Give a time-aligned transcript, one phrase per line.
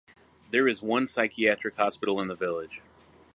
[0.49, 2.81] There is one psychiatric hospital in the village.